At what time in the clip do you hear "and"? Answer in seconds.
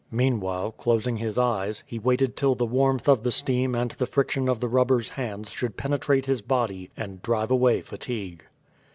3.75-3.91, 6.97-7.21